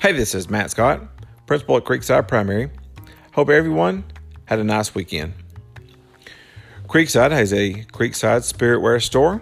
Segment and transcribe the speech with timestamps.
[0.00, 1.00] Hey, this is Matt Scott,
[1.46, 2.70] principal at Creekside Primary.
[3.32, 4.04] Hope everyone
[4.44, 5.32] had a nice weekend.
[6.86, 9.40] Creekside has a Creekside Spiritwear store.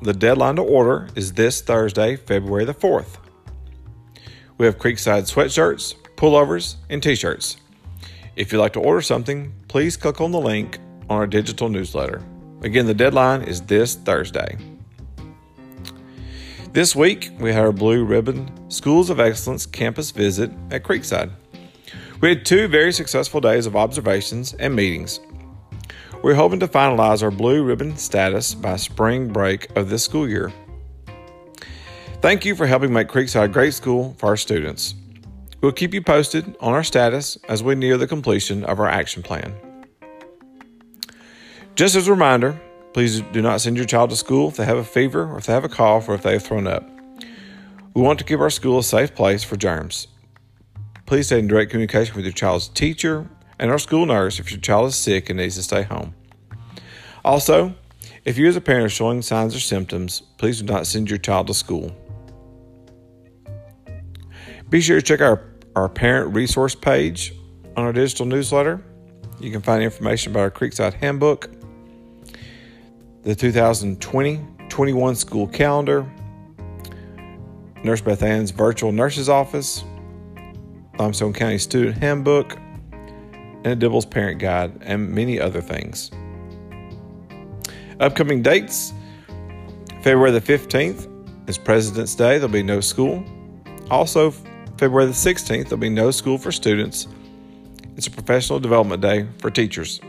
[0.00, 3.18] The deadline to order is this Thursday, February the 4th.
[4.56, 7.58] We have Creekside sweatshirts, pullovers, and t shirts.
[8.36, 10.78] If you'd like to order something, please click on the link
[11.10, 12.22] on our digital newsletter.
[12.62, 14.56] Again, the deadline is this Thursday.
[16.72, 21.32] This week, we had our Blue Ribbon Schools of Excellence campus visit at Creekside.
[22.20, 25.18] We had two very successful days of observations and meetings.
[26.22, 30.52] We're hoping to finalize our Blue Ribbon status by spring break of this school year.
[32.20, 34.94] Thank you for helping make Creekside a great school for our students.
[35.62, 39.24] We'll keep you posted on our status as we near the completion of our action
[39.24, 39.52] plan.
[41.74, 42.60] Just as a reminder,
[42.92, 45.46] please do not send your child to school if they have a fever or if
[45.46, 46.88] they have a cough or if they have thrown up.
[47.94, 50.08] We want to keep our school a safe place for germs.
[51.06, 54.60] Please stay in direct communication with your child's teacher and our school nurse if your
[54.60, 56.14] child is sick and needs to stay home.
[57.24, 57.74] Also,
[58.24, 61.18] if you as a parent are showing signs or symptoms, please do not send your
[61.18, 61.94] child to school.
[64.68, 65.42] Be sure to check our,
[65.74, 67.34] our parent resource page
[67.76, 68.82] on our digital newsletter.
[69.40, 71.50] You can find information about our Creekside Handbook,
[73.22, 76.10] the 2020 21 school calendar,
[77.82, 79.84] Nurse Beth Ann's virtual nurse's office,
[80.98, 82.56] Limestone County Student Handbook,
[82.92, 86.10] and a DIBELS Parent Guide, and many other things.
[87.98, 88.94] Upcoming dates
[90.02, 93.22] February the 15th is President's Day, there'll be no school.
[93.90, 94.30] Also,
[94.78, 97.06] February the 16th, there'll be no school for students.
[97.96, 100.00] It's a professional development day for teachers.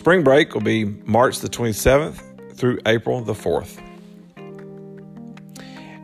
[0.00, 3.76] Spring break will be March the 27th through April the 4th.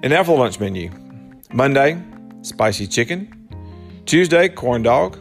[0.02, 0.90] And now for the lunch menu
[1.50, 2.02] Monday,
[2.42, 3.48] spicy chicken.
[4.04, 5.16] Tuesday, corn dog.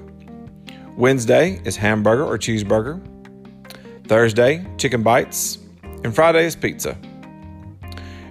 [0.97, 3.00] Wednesday is hamburger or cheeseburger.
[4.08, 5.58] Thursday, chicken bites.
[6.03, 6.97] And Friday is pizza.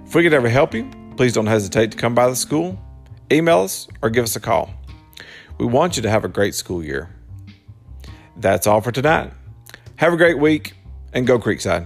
[0.05, 2.79] If we could ever help you, please don't hesitate to come by the school,
[3.31, 4.69] email us, or give us a call.
[5.57, 7.09] We want you to have a great school year.
[8.37, 9.31] That's all for tonight.
[9.97, 10.73] Have a great week
[11.13, 11.85] and go Creekside.